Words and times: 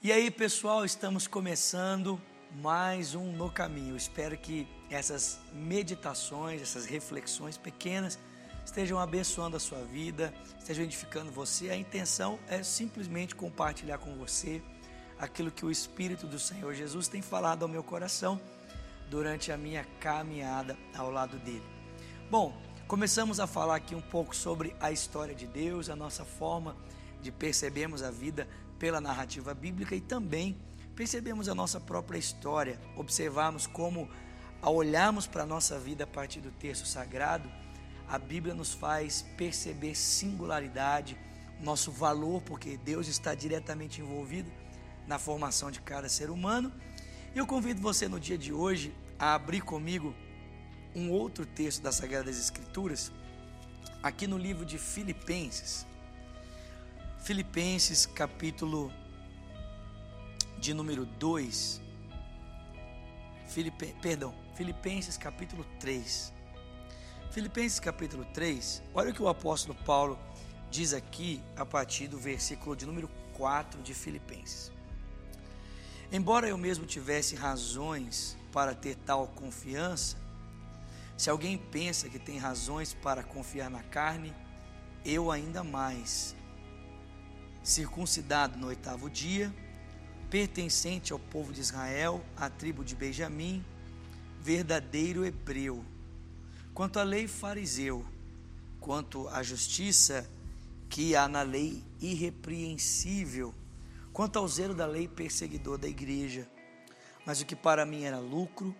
E 0.00 0.12
aí, 0.12 0.30
pessoal, 0.30 0.84
estamos 0.84 1.26
começando 1.26 2.20
mais 2.62 3.16
um 3.16 3.32
No 3.32 3.50
Caminho. 3.50 3.96
Espero 3.96 4.38
que 4.38 4.64
essas 4.88 5.40
meditações, 5.52 6.62
essas 6.62 6.86
reflexões 6.86 7.58
pequenas 7.58 8.16
estejam 8.64 9.00
abençoando 9.00 9.56
a 9.56 9.60
sua 9.60 9.80
vida, 9.80 10.32
estejam 10.56 10.84
edificando 10.84 11.32
você. 11.32 11.70
A 11.70 11.76
intenção 11.76 12.38
é 12.46 12.62
simplesmente 12.62 13.34
compartilhar 13.34 13.98
com 13.98 14.14
você 14.14 14.62
aquilo 15.18 15.50
que 15.50 15.66
o 15.66 15.70
Espírito 15.70 16.28
do 16.28 16.38
Senhor 16.38 16.72
Jesus 16.74 17.08
tem 17.08 17.20
falado 17.20 17.64
ao 17.64 17.68
meu 17.68 17.82
coração 17.82 18.40
durante 19.10 19.50
a 19.50 19.56
minha 19.56 19.84
caminhada 19.98 20.78
ao 20.96 21.10
lado 21.10 21.40
dele. 21.40 21.66
Bom, 22.30 22.56
começamos 22.86 23.40
a 23.40 23.48
falar 23.48 23.74
aqui 23.74 23.96
um 23.96 24.00
pouco 24.00 24.36
sobre 24.36 24.76
a 24.78 24.92
história 24.92 25.34
de 25.34 25.48
Deus, 25.48 25.90
a 25.90 25.96
nossa 25.96 26.24
forma 26.24 26.76
de 26.76 26.97
percebermos 27.32 28.02
a 28.02 28.10
vida 28.10 28.48
pela 28.78 29.00
narrativa 29.00 29.52
bíblica 29.54 29.94
e 29.94 30.00
também 30.00 30.56
percebemos 30.94 31.48
a 31.48 31.54
nossa 31.54 31.80
própria 31.80 32.18
história, 32.18 32.80
observarmos 32.96 33.66
como, 33.66 34.08
ao 34.60 34.74
olharmos 34.74 35.26
para 35.26 35.44
a 35.44 35.46
nossa 35.46 35.78
vida 35.78 36.04
a 36.04 36.06
partir 36.06 36.40
do 36.40 36.50
texto 36.50 36.86
sagrado, 36.86 37.48
a 38.08 38.18
Bíblia 38.18 38.54
nos 38.54 38.72
faz 38.72 39.22
perceber 39.36 39.94
singularidade, 39.94 41.16
nosso 41.60 41.92
valor, 41.92 42.40
porque 42.42 42.76
Deus 42.76 43.06
está 43.06 43.34
diretamente 43.34 44.00
envolvido 44.00 44.50
na 45.06 45.18
formação 45.18 45.70
de 45.70 45.80
cada 45.80 46.08
ser 46.08 46.30
humano. 46.30 46.72
Eu 47.34 47.46
convido 47.46 47.80
você 47.80 48.08
no 48.08 48.18
dia 48.18 48.38
de 48.38 48.52
hoje 48.52 48.94
a 49.18 49.34
abrir 49.34 49.60
comigo 49.60 50.14
um 50.94 51.10
outro 51.10 51.44
texto 51.44 51.82
das 51.82 52.02
Escrituras, 52.02 53.12
aqui 54.02 54.26
no 54.26 54.38
livro 54.38 54.64
de 54.64 54.78
Filipenses. 54.78 55.86
Filipenses, 57.28 58.06
capítulo 58.06 58.90
de 60.58 60.72
número 60.72 61.04
2. 61.04 61.78
Filipe, 63.46 63.94
perdão, 64.00 64.34
Filipenses, 64.54 65.18
capítulo 65.18 65.62
3. 65.78 66.32
Filipenses, 67.30 67.78
capítulo 67.78 68.24
3. 68.32 68.82
Olha 68.94 69.10
o 69.10 69.12
que 69.12 69.22
o 69.22 69.28
apóstolo 69.28 69.76
Paulo 69.84 70.18
diz 70.70 70.94
aqui 70.94 71.42
a 71.54 71.66
partir 71.66 72.08
do 72.08 72.16
versículo 72.16 72.74
de 72.74 72.86
número 72.86 73.10
4 73.34 73.82
de 73.82 73.92
Filipenses. 73.92 74.72
Embora 76.10 76.48
eu 76.48 76.56
mesmo 76.56 76.86
tivesse 76.86 77.36
razões 77.36 78.38
para 78.50 78.74
ter 78.74 78.96
tal 79.04 79.26
confiança, 79.26 80.16
se 81.14 81.28
alguém 81.28 81.58
pensa 81.58 82.08
que 82.08 82.18
tem 82.18 82.38
razões 82.38 82.94
para 82.94 83.22
confiar 83.22 83.68
na 83.68 83.82
carne, 83.82 84.34
eu 85.04 85.30
ainda 85.30 85.62
mais 85.62 86.37
circuncidado 87.68 88.58
no 88.58 88.68
oitavo 88.68 89.10
dia, 89.10 89.54
pertencente 90.30 91.12
ao 91.12 91.18
povo 91.18 91.52
de 91.52 91.60
Israel, 91.60 92.24
à 92.36 92.48
tribo 92.48 92.82
de 92.82 92.96
Benjamim, 92.96 93.64
verdadeiro 94.40 95.24
hebreu. 95.24 95.84
Quanto 96.72 96.98
à 96.98 97.02
lei 97.02 97.28
fariseu, 97.28 98.04
quanto 98.80 99.28
à 99.28 99.42
justiça 99.42 100.28
que 100.88 101.14
há 101.14 101.28
na 101.28 101.42
lei 101.42 101.84
irrepreensível, 102.00 103.54
quanto 104.14 104.38
ao 104.38 104.48
zelo 104.48 104.74
da 104.74 104.86
lei 104.86 105.06
perseguidor 105.06 105.76
da 105.76 105.88
igreja. 105.88 106.48
Mas 107.26 107.40
o 107.42 107.46
que 107.46 107.54
para 107.54 107.84
mim 107.84 108.04
era 108.04 108.18
lucro, 108.18 108.74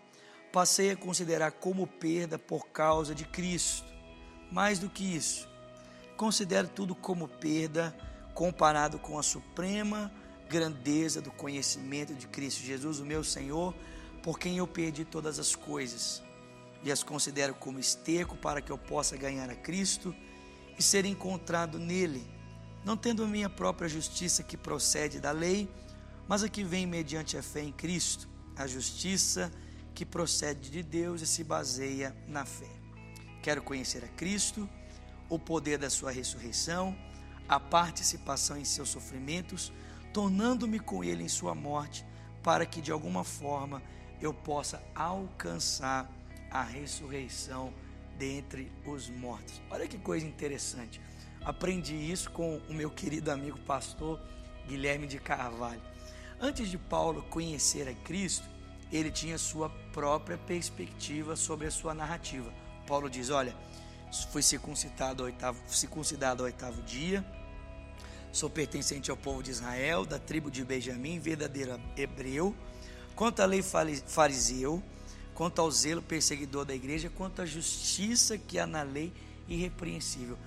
passei 0.50 0.90
a 0.92 0.96
considerar 0.96 1.52
como 1.52 1.86
perda 1.86 2.38
por 2.38 2.68
causa 2.68 3.14
de 3.14 3.26
Cristo. 3.26 3.86
Mais 4.50 4.78
do 4.78 4.88
que 4.88 5.04
isso, 5.04 5.46
considero 6.16 6.68
tudo 6.68 6.94
como 6.94 7.28
perda 7.28 7.94
comparado 8.38 9.00
com 9.00 9.18
a 9.18 9.22
suprema 9.24 10.12
grandeza 10.48 11.20
do 11.20 11.28
conhecimento 11.28 12.14
de 12.14 12.28
Cristo 12.28 12.62
Jesus, 12.62 13.00
o 13.00 13.04
meu 13.04 13.24
Senhor, 13.24 13.74
por 14.22 14.38
quem 14.38 14.58
eu 14.58 14.66
perdi 14.68 15.04
todas 15.04 15.40
as 15.40 15.56
coisas 15.56 16.22
e 16.84 16.92
as 16.92 17.02
considero 17.02 17.52
como 17.52 17.80
esterco 17.80 18.36
para 18.36 18.62
que 18.62 18.70
eu 18.70 18.78
possa 18.78 19.16
ganhar 19.16 19.50
a 19.50 19.56
Cristo 19.56 20.14
e 20.78 20.82
ser 20.84 21.04
encontrado 21.04 21.80
nele, 21.80 22.24
não 22.84 22.96
tendo 22.96 23.26
minha 23.26 23.50
própria 23.50 23.88
justiça 23.88 24.44
que 24.44 24.56
procede 24.56 25.18
da 25.18 25.32
lei, 25.32 25.68
mas 26.28 26.44
a 26.44 26.48
que 26.48 26.62
vem 26.62 26.86
mediante 26.86 27.36
a 27.36 27.42
fé 27.42 27.62
em 27.62 27.72
Cristo, 27.72 28.28
a 28.54 28.68
justiça 28.68 29.50
que 29.96 30.06
procede 30.06 30.70
de 30.70 30.84
Deus 30.84 31.22
e 31.22 31.26
se 31.26 31.42
baseia 31.42 32.16
na 32.28 32.44
fé. 32.44 32.70
Quero 33.42 33.62
conhecer 33.62 34.04
a 34.04 34.08
Cristo, 34.08 34.70
o 35.28 35.40
poder 35.40 35.76
da 35.76 35.90
sua 35.90 36.12
ressurreição 36.12 36.96
a 37.48 37.58
participação 37.58 38.56
em 38.56 38.64
seus 38.64 38.88
sofrimentos, 38.88 39.72
tornando-me 40.12 40.78
com 40.78 41.02
ele 41.02 41.24
em 41.24 41.28
sua 41.28 41.54
morte, 41.54 42.04
para 42.42 42.66
que 42.66 42.80
de 42.80 42.92
alguma 42.92 43.24
forma 43.24 43.82
eu 44.20 44.34
possa 44.34 44.82
alcançar 44.94 46.10
a 46.50 46.62
ressurreição 46.62 47.72
dentre 48.18 48.70
os 48.84 49.08
mortos. 49.08 49.60
Olha 49.70 49.86
que 49.86 49.98
coisa 49.98 50.26
interessante. 50.26 51.00
Aprendi 51.44 51.94
isso 51.94 52.30
com 52.30 52.60
o 52.68 52.74
meu 52.74 52.90
querido 52.90 53.30
amigo 53.30 53.58
pastor 53.60 54.20
Guilherme 54.66 55.06
de 55.06 55.18
Carvalho. 55.18 55.80
Antes 56.40 56.68
de 56.68 56.76
Paulo 56.76 57.22
conhecer 57.22 57.88
a 57.88 57.94
Cristo, 57.94 58.48
ele 58.92 59.10
tinha 59.10 59.38
sua 59.38 59.68
própria 59.92 60.36
perspectiva 60.36 61.36
sobre 61.36 61.66
a 61.66 61.70
sua 61.70 61.94
narrativa. 61.94 62.52
Paulo 62.86 63.08
diz: 63.08 63.30
Olha, 63.30 63.54
fui 64.30 64.42
circuncidado 64.42 65.22
ao 65.22 65.26
oitavo, 65.26 65.60
circuncidado 65.68 66.42
ao 66.42 66.46
oitavo 66.46 66.82
dia, 66.82 67.24
Sou 68.30 68.50
pertencente 68.50 69.10
ao 69.10 69.16
povo 69.16 69.42
de 69.42 69.50
Israel, 69.50 70.04
da 70.04 70.18
tribo 70.18 70.50
de 70.50 70.62
Benjamim, 70.62 71.18
verdadeiro 71.18 71.80
hebreu. 71.96 72.54
Quanto 73.16 73.40
à 73.40 73.46
lei 73.46 73.62
fariseu, 73.62 74.82
quanto 75.34 75.60
ao 75.60 75.70
zelo 75.70 76.02
perseguidor 76.02 76.64
da 76.64 76.74
igreja, 76.74 77.10
quanto 77.10 77.42
à 77.42 77.46
justiça 77.46 78.36
que 78.36 78.58
há 78.58 78.66
na 78.66 78.82
lei 78.82 79.12
irrepreensível. 79.48 80.38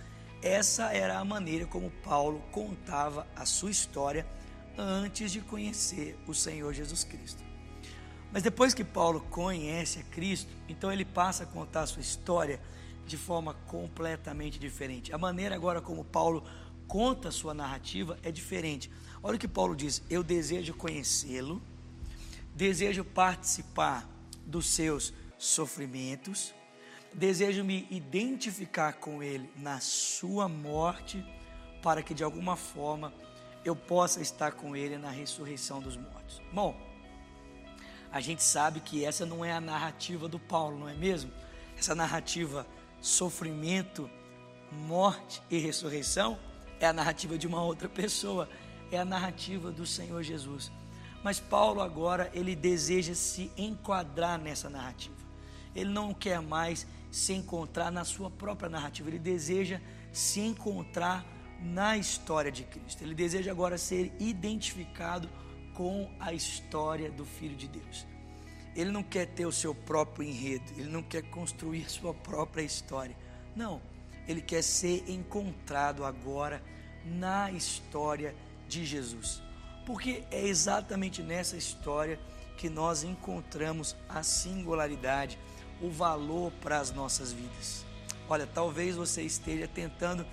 Essa 0.42 0.94
era 0.94 1.18
a 1.18 1.26
maneira 1.26 1.66
como 1.66 1.92
Paulo 2.04 2.42
contava 2.52 3.28
a 3.36 3.46
sua 3.46 3.72
história 3.72 4.26
antes 4.78 5.32
de 5.32 5.42
conhecer 5.42 6.18
o 6.28 6.34
Senhor 6.34 6.74
Jesus 6.74 7.04
Cristo. 7.04 7.44
Mas 8.32 8.44
depois 8.44 8.74
que 8.74 8.84
Paulo 8.84 9.22
conhece 9.30 10.00
a 10.00 10.04
Cristo, 10.04 10.50
então 10.70 10.92
ele 10.92 11.04
passa 11.04 11.44
a 11.44 11.48
contar 11.48 11.82
a 11.82 11.88
sua 11.88 12.02
história 12.02 12.62
de 13.06 13.18
forma 13.18 13.54
completamente 13.68 14.58
diferente. 14.58 15.14
A 15.14 15.18
maneira 15.18 15.56
agora 15.56 15.82
como 15.82 16.06
Paulo 16.06 16.44
conta 16.92 17.30
a 17.30 17.32
sua 17.32 17.54
narrativa 17.54 18.20
é 18.22 18.30
diferente. 18.30 18.92
Olha 19.24 19.38
o 19.38 19.40
que 19.40 19.48
Paulo 19.48 19.74
diz: 19.74 20.04
Eu 20.10 20.22
desejo 20.22 20.74
conhecê-lo, 20.74 21.62
desejo 22.54 23.06
participar 23.06 24.06
dos 24.46 24.66
seus 24.66 25.14
sofrimentos, 25.38 26.54
desejo 27.14 27.64
me 27.64 27.88
identificar 27.90 28.92
com 28.92 29.24
ele 29.24 29.50
na 29.56 29.80
sua 29.80 30.50
morte, 30.50 31.26
para 31.82 32.04
que 32.04 32.14
de 32.14 32.26
alguma 32.26 32.58
forma 32.58 33.14
eu 33.64 33.74
possa 33.74 34.20
estar 34.20 34.52
com 34.52 34.76
ele 34.76 34.98
na 34.98 35.10
ressurreição 35.10 35.80
dos 35.80 35.96
mortos. 35.96 36.42
Bom, 36.52 36.76
a 38.12 38.20
gente 38.20 38.44
sabe 38.44 38.82
que 38.82 39.06
essa 39.06 39.26
não 39.26 39.46
é 39.46 39.54
a 39.54 39.62
narrativa 39.62 40.28
do 40.28 40.38
Paulo, 40.38 40.78
não 40.78 40.90
é 40.90 40.94
mesmo? 40.94 41.32
Essa 41.78 41.96
narrativa 41.96 42.68
sofrimento, 43.00 44.10
morte 44.74 45.42
e 45.50 45.58
ressurreição 45.58 46.38
é 46.82 46.88
a 46.88 46.94
narrativa 46.94 47.38
de 47.38 47.48
uma 47.48 47.64
outra 47.64 47.88
pessoa, 47.88 48.50
é 48.92 48.98
a 48.98 49.06
narrativa 49.06 49.72
do 49.72 49.86
Senhor 49.86 50.22
Jesus. 50.24 50.72
Mas 51.24 51.40
Paulo 51.40 51.80
agora, 51.80 52.32
ele 52.34 52.56
deseja 52.56 53.14
se 53.14 53.52
enquadrar 53.56 54.40
nessa 54.40 54.70
narrativa. 54.70 55.16
Ele 55.76 55.92
não 55.92 56.14
quer 56.14 56.42
mais 56.42 56.88
se 57.12 57.34
encontrar 57.34 57.92
na 57.92 58.04
sua 58.04 58.32
própria 58.32 58.68
narrativa, 58.68 59.10
ele 59.10 59.20
deseja 59.20 59.80
se 60.12 60.40
encontrar 60.40 61.24
na 61.62 61.96
história 61.96 62.52
de 62.52 62.64
Cristo. 62.64 63.04
Ele 63.04 63.14
deseja 63.14 63.52
agora 63.52 63.78
ser 63.78 64.12
identificado 64.20 65.30
com 65.76 66.12
a 66.20 66.34
história 66.34 67.12
do 67.12 67.24
Filho 67.24 67.56
de 67.56 67.68
Deus. 67.68 68.08
Ele 68.76 68.90
não 68.90 69.04
quer 69.04 69.28
ter 69.28 69.46
o 69.46 69.52
seu 69.52 69.76
próprio 69.76 70.28
enredo, 70.28 70.72
ele 70.78 70.90
não 70.90 71.04
quer 71.04 71.22
construir 71.24 71.90
sua 71.90 72.14
própria 72.14 72.64
história. 72.64 73.16
Não, 73.56 73.82
ele 74.28 74.42
quer 74.42 74.64
ser 74.64 75.04
encontrado 75.10 76.04
agora 76.06 76.64
na 77.06 77.52
história 77.52 78.36
de 78.68 78.86
Jesus. 78.86 79.42
Porque 79.86 80.24
é 80.32 80.46
exatamente 80.46 81.22
nessa 81.22 81.58
história 81.58 82.20
que 82.58 82.70
nós 82.70 83.04
encontramos 83.04 83.96
a 84.08 84.22
singularidade, 84.24 85.38
o 85.82 85.90
valor 85.90 86.52
para 86.62 86.80
as 86.80 86.92
nossas 86.92 87.32
vidas. 87.32 87.84
Olha, 88.30 88.46
talvez 88.46 88.96
você 88.96 89.24
esteja 89.24 89.68
tentando 89.68 90.26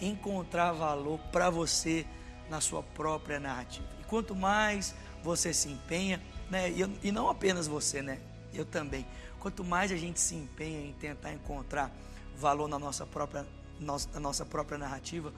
encontrar 0.00 0.72
valor 0.72 1.18
para 1.30 1.50
você 1.50 2.06
na 2.48 2.60
sua 2.60 2.82
própria 2.82 3.38
narrativa. 3.38 3.86
E 4.00 4.04
quanto 4.04 4.34
mais 4.34 4.94
você 5.22 5.52
se 5.52 5.68
empenha, 5.68 6.22
né, 6.50 6.70
e, 6.70 7.08
e 7.08 7.12
não 7.12 7.28
apenas 7.28 7.66
você, 7.66 8.02
né, 8.02 8.18
eu 8.52 8.64
também, 8.64 9.06
quanto 9.38 9.64
mais 9.64 9.92
a 9.92 9.96
gente 9.96 10.20
se 10.20 10.34
empenha 10.34 10.80
em 10.80 10.92
tentar 10.94 11.32
encontrar 11.32 11.94
valor 12.36 12.68
na 12.68 12.78
nossa 12.78 13.06
própria, 13.06 13.46
na 13.80 14.20
nossa 14.20 14.44
própria 14.44 14.78
narrativa, 14.78 15.32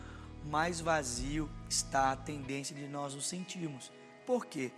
mais 0.47 0.81
vazio 0.81 1.51
está 1.69 2.13
a 2.13 2.17
tendência 2.17 2.75
de 2.75 2.87
nós 2.87 3.15
nos 3.15 3.27
sentirmos. 3.27 3.91
Por 4.25 4.47
quê? 4.47 4.71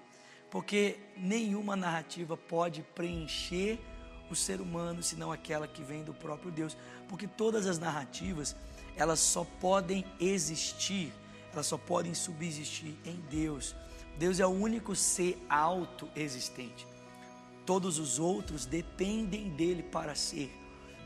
Porque 0.50 0.98
nenhuma 1.16 1.76
narrativa 1.76 2.36
pode 2.36 2.82
preencher 2.94 3.78
o 4.30 4.34
ser 4.34 4.60
humano 4.60 5.02
senão 5.02 5.32
aquela 5.32 5.68
que 5.68 5.82
vem 5.82 6.02
do 6.02 6.14
próprio 6.14 6.50
Deus. 6.50 6.76
Porque 7.08 7.26
todas 7.26 7.66
as 7.66 7.78
narrativas, 7.78 8.56
elas 8.96 9.20
só 9.20 9.44
podem 9.44 10.04
existir, 10.20 11.12
elas 11.52 11.66
só 11.66 11.78
podem 11.78 12.14
subsistir 12.14 12.96
em 13.04 13.16
Deus. 13.30 13.74
Deus 14.18 14.40
é 14.40 14.46
o 14.46 14.50
único 14.50 14.96
ser 14.96 15.38
autoexistente. 15.48 16.86
Todos 17.64 17.98
os 17.98 18.18
outros 18.18 18.64
dependem 18.64 19.50
dele 19.50 19.82
para 19.82 20.14
ser, 20.14 20.50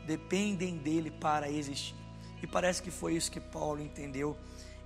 dependem 0.07 0.77
dele 0.77 1.11
para 1.11 1.49
existir. 1.49 1.95
E 2.41 2.47
parece 2.47 2.81
que 2.81 2.91
foi 2.91 3.15
isso 3.15 3.31
que 3.31 3.39
Paulo 3.39 3.81
entendeu, 3.81 4.37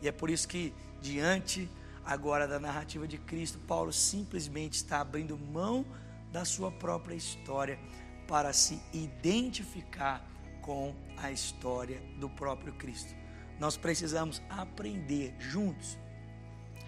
e 0.02 0.08
é 0.08 0.12
por 0.12 0.30
isso 0.30 0.48
que, 0.48 0.74
diante 1.02 1.70
agora 2.06 2.48
da 2.48 2.60
narrativa 2.60 3.08
de 3.08 3.18
Cristo, 3.18 3.60
Paulo 3.60 3.92
simplesmente 3.92 4.74
está 4.74 5.02
abrindo 5.02 5.38
mão 5.38 5.86
da 6.32 6.46
sua 6.46 6.72
própria 6.72 7.16
história 7.16 7.80
para 8.28 8.54
se 8.54 8.82
identificar 8.94 10.26
com 10.62 10.94
a 11.18 11.32
história 11.32 12.02
do 12.20 12.30
próprio 12.30 12.74
Cristo. 12.74 13.16
Nós 13.60 13.76
precisamos 13.76 14.42
aprender 14.50 15.34
juntos, 15.40 15.98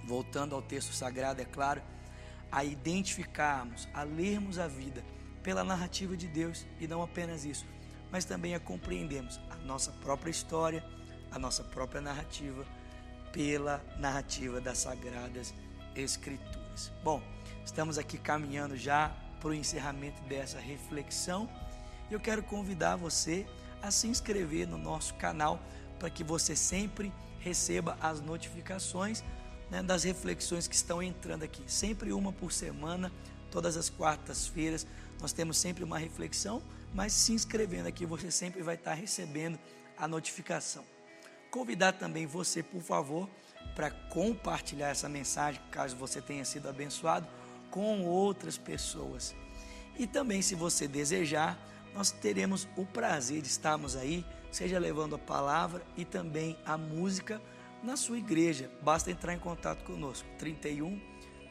voltando 0.06 0.54
ao 0.54 0.62
texto 0.62 0.94
sagrado, 0.94 1.42
é 1.42 1.46
claro 1.46 1.82
a 2.52 2.64
identificarmos, 2.64 3.88
a 3.94 4.04
lermos 4.04 4.60
a 4.60 4.68
vida 4.68 5.04
pela 5.44 5.64
narrativa 5.64 6.16
de 6.18 6.28
Deus 6.28 6.66
e 6.80 6.88
não 6.88 7.02
apenas 7.02 7.46
isso, 7.46 7.66
mas 8.12 8.26
também 8.26 8.54
a 8.54 8.60
compreendermos 8.60 9.40
a 9.50 9.56
nossa 9.56 9.92
própria 9.92 10.32
história, 10.32 10.84
a 11.32 11.40
nossa 11.40 11.64
própria 11.64 12.02
narrativa 12.02 12.66
pela 13.32 13.84
narrativa 13.98 14.60
das 14.60 14.80
sagradas 14.80 15.54
escrituras. 15.96 16.92
Bom, 17.04 17.22
estamos 17.66 17.98
aqui 17.98 18.18
caminhando 18.18 18.76
já 18.78 19.16
para 19.40 19.50
o 19.50 19.54
encerramento 19.54 20.22
dessa 20.24 20.60
reflexão. 20.60 21.50
Eu 22.10 22.20
quero 22.20 22.44
convidar 22.44 22.96
você 22.96 23.46
a 23.82 23.92
se 23.92 24.08
inscrever 24.08 24.68
no 24.68 24.78
nosso 24.78 25.14
canal 25.16 25.60
para 25.98 26.10
que 26.10 26.24
você 26.24 26.56
sempre 26.56 27.12
receba 27.40 27.98
as 28.02 28.22
notificações 28.22 29.24
né, 29.70 29.82
das 29.84 30.04
reflexões 30.04 30.68
que 30.68 30.76
estão 30.76 31.02
entrando 31.02 31.44
aqui. 31.44 31.64
Sempre 31.68 32.12
uma 32.12 32.34
por 32.34 32.52
semana, 32.52 33.12
todas 33.52 33.78
as 33.78 33.90
quartas-feiras, 33.90 34.86
nós 35.22 35.32
temos 35.32 35.58
sempre 35.58 35.84
uma 35.84 35.98
reflexão, 35.98 36.62
mas 36.94 37.14
se 37.14 37.34
inscrevendo 37.34 37.88
aqui, 37.88 38.06
você 38.06 38.32
sempre 38.32 38.62
vai 38.62 38.76
estar 38.76 38.94
recebendo 38.94 39.60
a 39.98 40.08
notificação. 40.08 40.84
Convidar 41.52 41.94
também 41.94 42.26
você, 42.26 42.62
por 42.62 42.82
favor, 42.82 43.30
para 43.76 43.92
compartilhar 43.92 44.90
essa 44.90 45.10
mensagem, 45.10 45.62
caso 45.72 45.96
você 45.96 46.22
tenha 46.22 46.46
sido 46.46 46.70
abençoado, 46.70 47.28
com 47.72 48.06
outras 48.06 48.58
pessoas. 48.58 49.36
E 49.98 50.08
também, 50.08 50.42
se 50.42 50.56
você 50.56 50.88
desejar, 50.88 51.58
nós 51.94 52.12
teremos 52.12 52.68
o 52.76 52.86
prazer 52.86 53.42
de 53.42 53.48
estarmos 53.48 53.96
aí, 53.96 54.26
seja 54.52 54.80
levando 54.80 55.16
a 55.16 55.20
palavra 55.20 55.84
e 55.98 56.06
também 56.06 56.58
a 56.66 56.78
música 56.78 57.42
na 57.84 57.96
sua 57.96 58.18
igreja. 58.18 58.72
Basta 58.82 59.12
entrar 59.12 59.34
em 59.34 59.40
contato 59.40 59.84
conosco. 59.84 60.28
31 60.38 61.00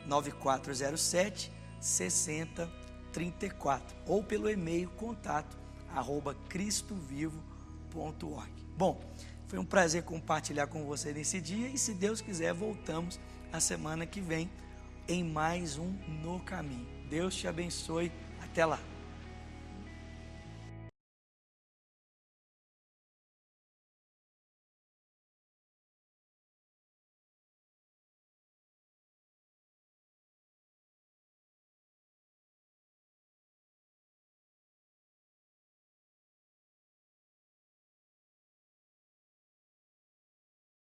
9407 0.06 1.52
6034 1.80 3.96
ou 4.06 4.22
pelo 4.22 4.50
e-mail 4.50 4.90
contato 4.90 5.56
arroba 5.94 6.34
cristovivo.org. 6.48 8.52
Bom, 8.76 9.00
foi 9.48 9.58
um 9.58 9.64
prazer 9.64 10.02
compartilhar 10.02 10.66
com 10.66 10.84
você 10.84 11.12
nesse 11.12 11.40
dia 11.40 11.68
e 11.68 11.78
se 11.78 11.94
Deus 11.94 12.20
quiser 12.20 12.52
voltamos 12.52 13.18
a 13.50 13.58
semana 13.58 14.04
que 14.04 14.20
vem 14.20 14.50
em 15.08 15.24
mais 15.24 15.78
um 15.78 15.90
No 16.22 16.38
Caminho. 16.40 16.86
Deus 17.08 17.34
te 17.34 17.48
abençoe. 17.48 18.12
Até 18.42 18.66
lá. 18.66 18.78